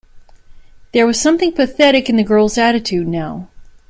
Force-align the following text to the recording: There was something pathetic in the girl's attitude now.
There 0.95 1.05
was 1.05 1.21
something 1.21 1.51
pathetic 1.53 2.09
in 2.09 2.15
the 2.15 2.23
girl's 2.23 2.57
attitude 2.57 3.07
now. 3.07 3.49